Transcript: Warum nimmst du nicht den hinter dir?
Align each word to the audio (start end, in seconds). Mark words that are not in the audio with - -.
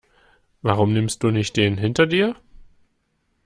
Warum 0.63 0.93
nimmst 0.93 1.21
du 1.21 1.29
nicht 1.29 1.55
den 1.57 1.77
hinter 1.77 2.07
dir? 2.07 2.35